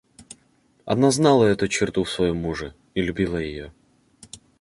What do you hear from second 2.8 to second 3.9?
и любила ее.